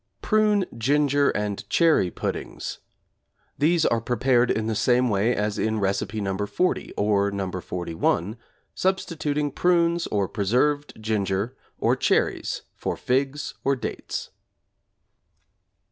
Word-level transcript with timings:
=Prune, 0.23 0.65
Ginger, 0.75 1.29
and 1.29 1.63
Cherry 1.69 2.09
Puddings= 2.09 2.79
These 3.59 3.85
are 3.85 4.01
prepared 4.01 4.49
the 4.49 4.73
same 4.73 5.09
way 5.09 5.35
as 5.35 5.59
in 5.59 5.79
Recipe 5.79 6.19
No. 6.19 6.35
40, 6.39 6.91
or 6.97 7.29
No. 7.29 7.51
41, 7.51 8.35
substituting 8.73 9.51
prunes 9.51 10.07
or 10.07 10.27
preserved 10.27 10.99
ginger, 10.99 11.55
or 11.77 11.95
cherries 11.95 12.63
for 12.73 12.97
figs 12.97 13.53
or 13.63 13.75
dates. 13.75 14.31